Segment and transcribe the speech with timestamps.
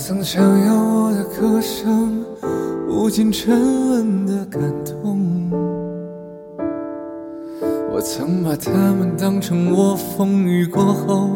[0.00, 2.24] 我曾想要我的歌声
[2.88, 3.52] 无尽沉
[3.90, 5.50] 沦的感动，
[7.92, 11.28] 我曾把他们当成我风雨过后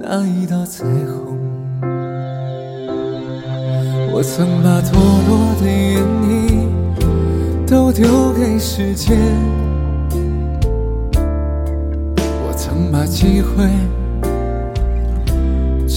[0.00, 1.38] 那一道彩虹，
[4.14, 4.98] 我曾把脱
[5.28, 6.70] 落的原因
[7.66, 9.14] 都丢给时间，
[12.48, 13.68] 我曾把机会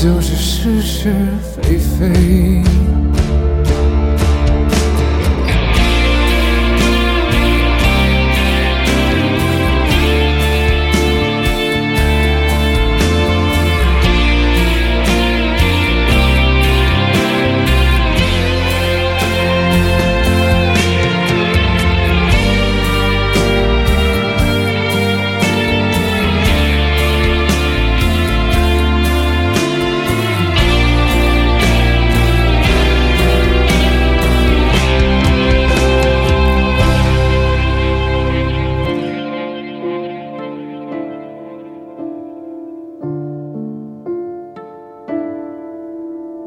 [0.00, 1.12] 就是是是
[1.60, 3.07] 非非。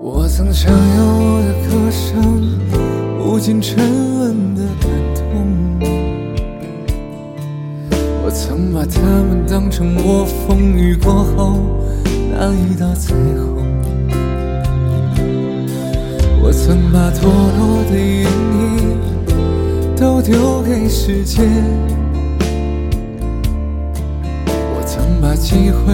[0.03, 2.59] 我曾想要我的歌声
[3.23, 3.77] 无尽沉
[4.17, 5.21] 沦的感动，
[8.25, 11.59] 我曾把它们当成我风雨过后
[12.31, 13.63] 那一道彩虹，
[16.41, 18.97] 我曾把脱落的眼影
[19.95, 21.45] 都丢给时间，
[24.47, 25.93] 我曾把机会。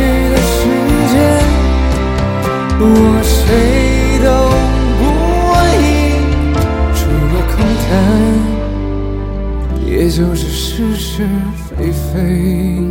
[11.13, 11.27] 是
[11.67, 12.81] 非非。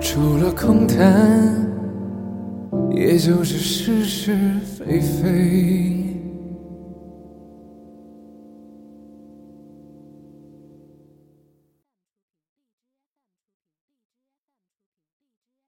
[0.00, 1.64] 除了空谈，
[2.90, 4.36] 也就是是是
[4.76, 5.95] 非非。